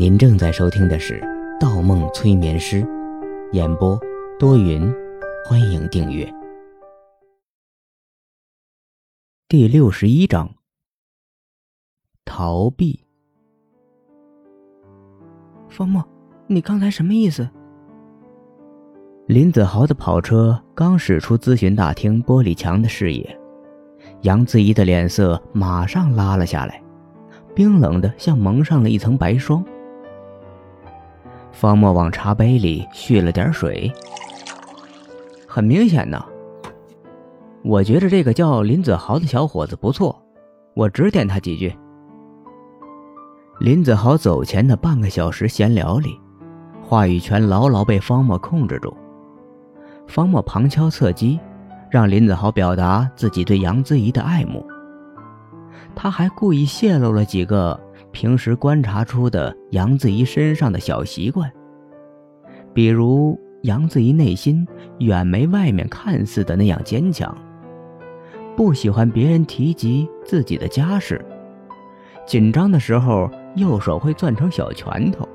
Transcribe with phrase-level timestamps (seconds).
[0.00, 1.20] 您正在收听的是
[1.60, 2.82] 《盗梦催眠师》，
[3.52, 4.00] 演播
[4.38, 4.90] 多云，
[5.44, 6.26] 欢迎订阅。
[9.46, 10.54] 第六十一章：
[12.24, 13.04] 逃避。
[15.68, 16.02] 方墨，
[16.46, 17.46] 你刚才什么意思？
[19.26, 23.38] 林子豪的跑车刚驶出咨询大厅玻璃墙的视野，
[24.22, 26.82] 杨子怡的脸色马上拉了下来，
[27.54, 29.62] 冰冷的像蒙上了一层白霜。
[31.60, 33.92] 方墨往茶杯里续了点水。
[35.46, 36.24] 很明显呢，
[37.62, 40.18] 我觉着这个叫林子豪的小伙子不错，
[40.72, 41.76] 我指点他几句。
[43.58, 46.18] 林子豪走前的半个小时闲聊里，
[46.82, 48.96] 话语权牢牢被方墨控制住。
[50.06, 51.38] 方墨旁敲侧击，
[51.90, 54.66] 让林子豪表达自己对杨子怡的爱慕。
[55.94, 57.78] 他还故意泄露了几个。
[58.12, 61.50] 平时观察出的杨子怡身上的小习惯，
[62.74, 64.66] 比如杨子怡内心
[64.98, 67.36] 远没外面看似的那样坚强，
[68.56, 71.24] 不喜欢别人提及自己的家事，
[72.26, 75.28] 紧张的时候右手会攥成小拳头，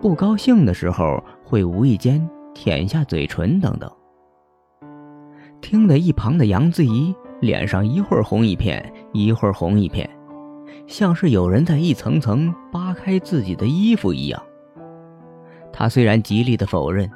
[0.00, 3.90] 不高兴的时候会无意间舔下嘴唇等等。
[5.60, 10.08] 听得一旁的杨子怡脸上一会儿红一片，一会儿红一片。
[10.86, 14.42] 像是有人在一层层扒开自己的衣服一样。
[15.72, 17.10] 他虽然极力的否认，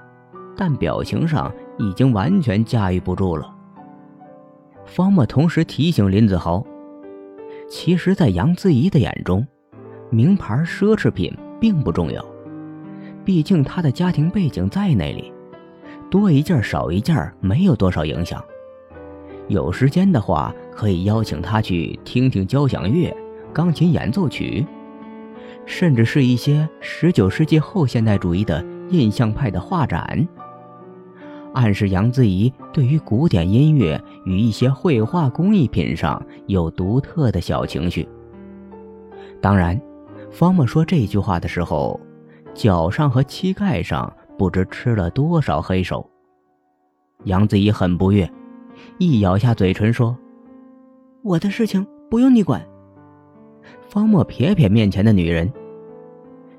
[0.56, 3.52] 但表情上已经完全驾驭不住了。
[4.84, 6.64] 方墨同时提醒林子豪，
[7.68, 9.46] 其实，在杨子怡的眼中，
[10.10, 12.24] 名牌奢侈品并不重要，
[13.24, 15.32] 毕竟他的家庭背景在那里，
[16.10, 18.42] 多一件少一件没有多少影响。
[19.48, 23.14] 有时间的话，可以邀请他去听听交响乐。
[23.54, 24.66] 钢琴演奏曲，
[25.64, 30.28] 甚至是一些十九世纪后现代主义的印象派的画展，
[31.54, 38.06] 暗示杨子怡对于古典音乐与一些绘画工艺品上有独特的小情绪。
[39.40, 39.80] 当然，
[40.32, 41.98] 方墨说这句话的时候，
[42.54, 46.10] 脚上和膝盖上不知吃了多少黑手。
[47.24, 48.28] 杨子怡很不悦，
[48.98, 50.16] 一咬下嘴唇说
[51.22, 52.60] ：“我的事情不用你管。”
[53.94, 55.48] 方墨撇撇面前的女人，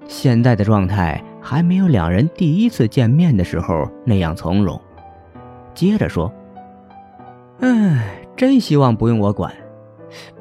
[0.08, 4.80] 现在的状态还没有两人第一次见面的时候那样从容。
[5.74, 6.32] 接着说
[7.60, 9.54] ：“哎，真希望不用我管。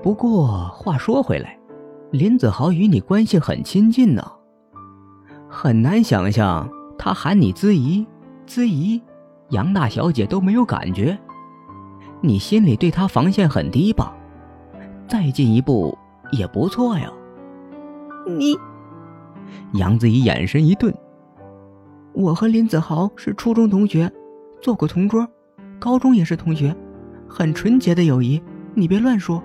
[0.04, 1.58] 不过话说回来，
[2.12, 4.24] 林子豪与你关系很亲近呢，
[5.48, 8.06] 很难想象他喊你姿怡，
[8.46, 9.02] 姿怡，
[9.48, 11.18] 杨大小姐都没有感觉，
[12.20, 14.16] 你心里对他防线很低吧？
[15.08, 15.98] 再进一步。”
[16.32, 17.12] 也不错呀。
[18.26, 18.56] 你，
[19.74, 20.94] 杨子怡眼神一顿。
[22.12, 24.10] 我和林子豪是初中同学，
[24.62, 25.26] 做过同桌，
[25.78, 26.74] 高中也是同学，
[27.28, 28.42] 很纯洁的友谊，
[28.74, 29.42] 你别乱说。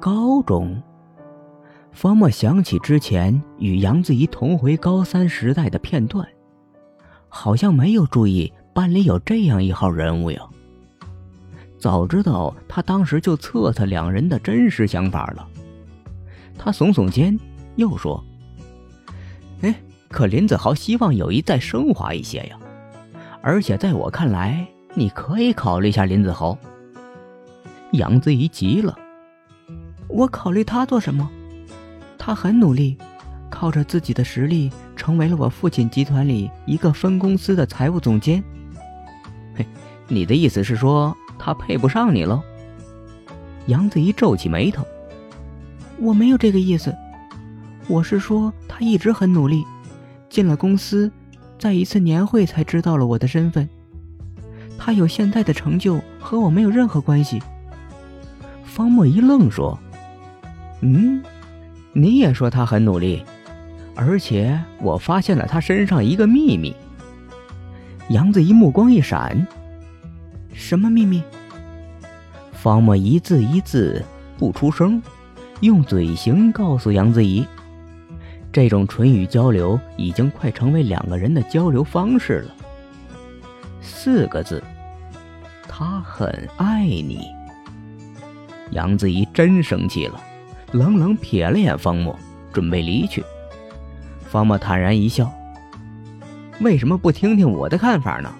[0.00, 0.82] 高中，
[1.92, 6.26] 方墨想起之前与杨子怡同回高三时代的片段，
[7.28, 10.40] 好像没有注意班里有这样一号人物呀。
[11.78, 15.46] 早知道他当时就测测两人的真实想法了。
[16.58, 17.38] 他耸耸肩，
[17.76, 18.24] 又说
[19.62, 19.74] ：“哎，
[20.08, 22.58] 可林子豪希望友谊再升华一些呀。
[23.42, 26.56] 而且在我看来，你可以考虑一下林子豪。”
[27.92, 28.98] 杨子怡急了
[30.08, 31.30] ：“我考虑他做什么？
[32.18, 32.96] 他很努力，
[33.48, 38.42] 靠着自己的实力，成为了我父亲集团里一个分公司的财务总监。
[39.54, 39.64] 嘿，
[40.08, 42.42] 你的意思是说他配不上你喽？”
[43.66, 44.86] 杨子怡皱起眉头。
[45.98, 46.94] 我没有这个意思，
[47.88, 49.64] 我是说他一直很努力，
[50.28, 51.10] 进了公司，
[51.58, 53.68] 在一次年会才知道了我的身份。
[54.78, 57.42] 他有现在的成就和我没有任何关系。
[58.64, 59.78] 方墨一愣说
[60.82, 61.22] ：“嗯，
[61.94, 63.24] 你也说他很努力，
[63.94, 66.76] 而且我发现了他身上一个秘密。”
[68.10, 69.46] 杨子怡目光一闪
[70.56, 71.22] ：“什么秘密？”
[72.52, 74.04] 方墨一字一字
[74.36, 75.00] 不出声。
[75.60, 77.46] 用嘴型告诉杨子怡，
[78.52, 82.54] 这种唇语交流已经快成为两个人的交流方式了。
[83.80, 84.62] 四个字，
[85.66, 87.22] 他很爱你。
[88.72, 90.20] 杨子怡真生气了，
[90.72, 92.14] 冷冷瞥了眼方墨，
[92.52, 93.24] 准备离去。
[94.28, 95.32] 方墨坦然一笑
[96.60, 98.30] ：“为什么不听听我的看法呢？”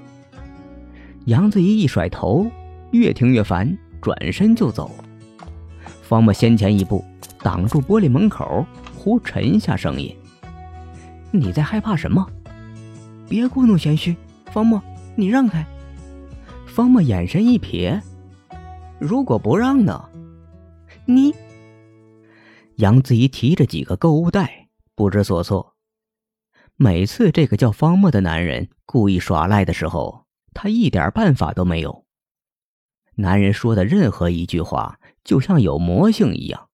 [1.26, 2.49] 杨子怡一甩头，
[2.93, 4.93] 越听越烦，转身就走。
[6.00, 7.05] 方墨先前一步
[7.40, 8.64] 挡住玻璃门口，
[8.96, 10.17] 忽沉下声音
[11.32, 12.25] ：“你在害怕什么？
[13.28, 14.14] 别故弄玄虚，
[14.52, 14.81] 方墨，
[15.17, 15.67] 你让开。
[16.64, 18.00] 方墨眼神一瞥，
[19.00, 20.08] 如果不让呢？
[21.06, 21.34] 你。
[22.76, 25.75] 杨子怡提着几个购物袋，不知所措。
[26.76, 30.25] 每次这个叫方墨的男人故意耍赖的时候，
[30.56, 32.06] 他一点办法都没有。
[33.16, 36.70] 男人说的任何一句话，就像有魔性一样，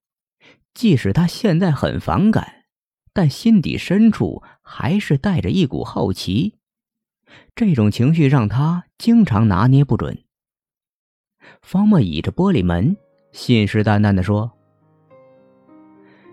[0.72, 2.64] 即使他现在很反感，
[3.12, 6.54] 但心底深处还是带着一股好奇。
[7.56, 10.22] 这种情绪让他经常拿捏不准。
[11.60, 12.96] 方墨倚着玻璃门，
[13.32, 14.52] 信誓旦旦地说。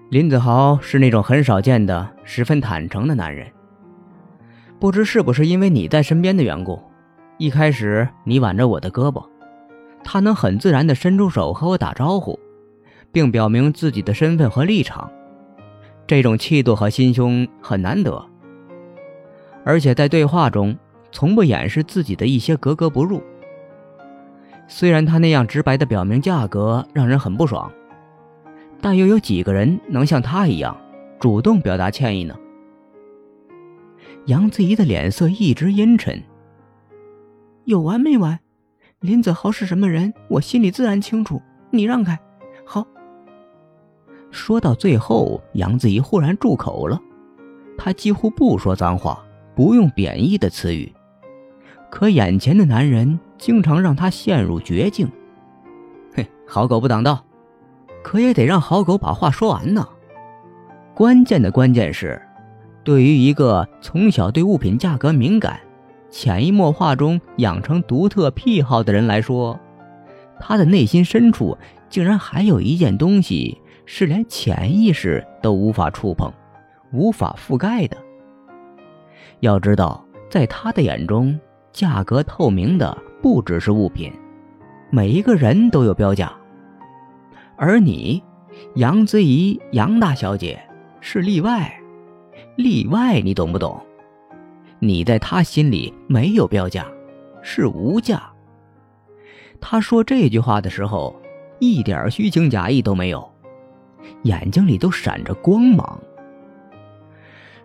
[0.09, 3.51] 林子豪是那种很少见的、十分坦诚的男人。
[4.79, 6.81] 不知是不是因为你在身边的缘故，
[7.39, 9.25] 一开始你挽着我的胳膊，
[10.03, 12.37] 他能很自然地伸出手和我打招呼，
[13.13, 15.09] 并表明自己的身份和立场。
[16.05, 18.25] 这种气度和心胸很难得，
[19.63, 20.77] 而且在对话中
[21.13, 23.23] 从不掩饰自己的一些格格不入。
[24.67, 27.71] 虽然他那样直白地表明价格让人很不爽。
[28.81, 30.75] 但又有几个人能像他一样
[31.19, 32.35] 主动表达歉意呢？
[34.25, 36.21] 杨子怡的脸色一直阴沉。
[37.69, 38.39] 有完没完？
[38.99, 41.39] 林子豪是什么人，我心里自然清楚。
[41.69, 42.19] 你让开，
[42.65, 42.83] 好。
[44.31, 46.99] 说到最后，杨子怡忽然住口了。
[47.77, 49.23] 她几乎不说脏话，
[49.55, 50.91] 不用贬义的词语，
[51.91, 55.07] 可眼前的男人经常让她陷入绝境。
[56.15, 57.23] 哼，好狗不挡道。
[58.01, 59.87] 可也得让好狗把话说完呢。
[60.95, 62.19] 关键的关键是，
[62.83, 65.59] 对于一个从小对物品价格敏感、
[66.09, 69.59] 潜移默化中养成独特癖好的人来说，
[70.39, 71.57] 他的内心深处
[71.89, 76.31] 竟然还有一件东西是连潜意识都无法触碰、
[76.91, 77.97] 无法覆盖的。
[79.41, 81.39] 要知道，在他的眼中，
[81.71, 84.11] 价格透明的不只是物品，
[84.89, 86.31] 每一个人都有标价。
[87.55, 88.23] 而你，
[88.75, 90.59] 杨子怡，杨大小姐
[91.01, 91.71] 是例外，
[92.55, 93.79] 例外，你懂不懂？
[94.79, 96.85] 你在他心里没有标价，
[97.41, 98.21] 是无价。
[99.61, 101.15] 他说这句话的时候，
[101.59, 103.29] 一点虚情假意都没有，
[104.23, 105.99] 眼睛里都闪着光芒。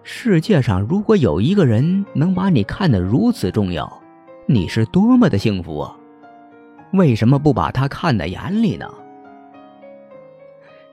[0.02, 3.90] 世界上如果有一个人能把你看得如此重要，
[4.46, 5.96] 你是多么的幸福啊！
[6.92, 8.86] 为什么不把他看在眼里呢？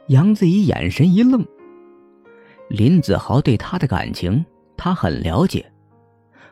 [0.07, 1.45] 杨子怡眼神一愣。
[2.69, 4.45] 林子豪对她的感情，
[4.77, 5.70] 他很了解，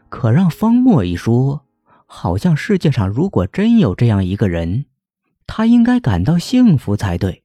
[0.10, 1.62] 可让方墨一说，
[2.06, 4.86] 好像世界上如果真有这样一个人，
[5.48, 7.44] 他应该感到幸福才对。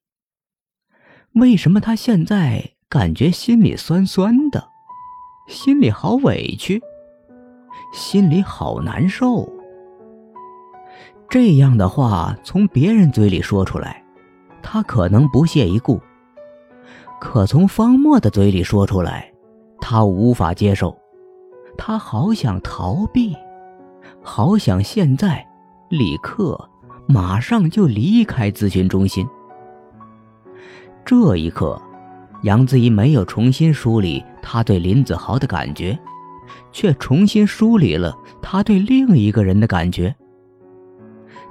[1.35, 4.69] 为什么他现在感觉心里酸酸的，
[5.49, 6.81] 心里好委屈，
[7.93, 9.49] 心里好难受？
[11.29, 14.03] 这样的话从别人嘴里说出来。
[14.67, 16.01] 他可能不屑一顾，
[17.21, 19.31] 可从方墨的嘴里说出来，
[19.79, 20.97] 他无法接受。
[21.77, 23.35] 他好想逃避，
[24.23, 25.47] 好想现在、
[25.89, 26.59] 立刻、
[27.07, 29.27] 马上就离开咨询中心。
[31.05, 31.81] 这一刻，
[32.43, 35.99] 杨子怡没有重新梳理他对林子豪的感觉，
[36.73, 40.15] 却重新梳理了他对另一个人的感觉。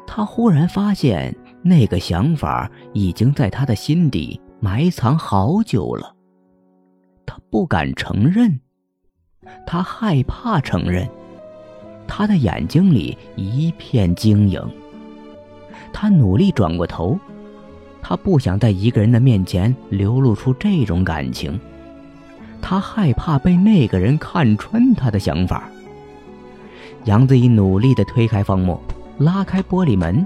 [0.05, 1.35] 他忽然发现。
[1.65, 6.13] 那个想法已经在他的心底埋藏好久了，
[7.25, 8.59] 他不敢承认，
[9.65, 11.07] 他害怕承认，
[12.07, 14.61] 他的眼睛里一片晶莹。
[15.91, 17.17] 他努力转过头，
[18.01, 21.59] 他不想在一个人的面前流露出这种感情，
[22.61, 25.63] 他害怕被那个人看穿他的想法。
[27.05, 28.81] 杨子怡努力地推开方墨，
[29.17, 30.25] 拉开玻璃门。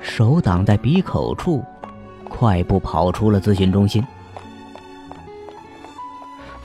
[0.00, 1.64] 手挡在鼻口处，
[2.28, 4.04] 快步跑出了咨询中心。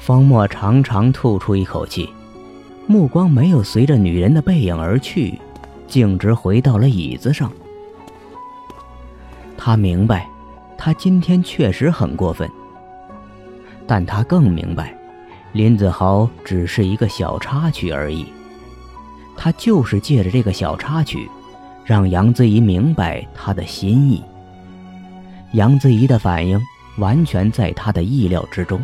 [0.02, 2.10] 方墨长长吐出一口气，
[2.88, 5.40] 目光没有随着女人的背影而去，
[5.88, 7.52] 径直回到了椅子上。
[9.56, 10.28] 他明白，
[10.76, 12.50] 他今天确实很过分，
[13.86, 14.98] 但他更明白，
[15.52, 18.26] 林子豪只是一个小插曲而已。
[19.38, 21.30] 他就是借着这个小插曲。
[21.84, 24.24] 让杨子怡明白他的心意。
[25.54, 26.62] 杨子怡的反应
[26.98, 28.80] 完全在他的意料之中。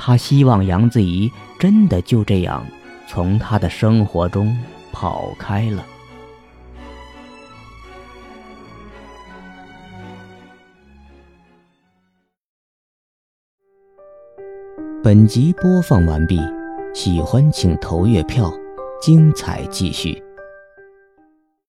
[0.00, 2.64] 他希望杨子怡真的就这样
[3.08, 4.56] 从他的生活中
[4.92, 5.84] 跑开了。
[15.02, 16.40] 本集播放完毕，
[16.94, 18.52] 喜欢请投月票，
[19.00, 20.22] 精彩继续。